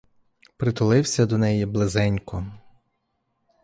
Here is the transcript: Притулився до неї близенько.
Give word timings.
Притулився 0.57 1.25
до 1.25 1.37
неї 1.37 1.65
близенько. 1.65 2.47